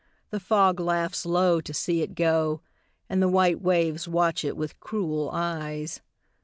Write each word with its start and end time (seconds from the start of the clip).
The 0.31 0.39
fog 0.39 0.79
laughs 0.79 1.27
low 1.27 1.61
to 1.61 1.73
see 1.75 2.01
it 2.01 2.15
go, 2.15 2.61
And 3.07 3.21
the 3.21 3.29
white 3.29 3.61
waves 3.61 4.07
watch 4.07 4.43
it 4.43 4.57
with 4.57 4.79
cruel 4.79 5.29
eyes. 5.31 6.01